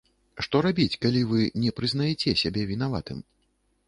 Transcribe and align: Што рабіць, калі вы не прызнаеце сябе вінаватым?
Што 0.45 0.59
рабіць, 0.65 0.97
калі 1.03 1.19
вы 1.31 1.41
не 1.63 1.73
прызнаеце 1.79 2.33
сябе 2.43 2.65
вінаватым? 2.73 3.21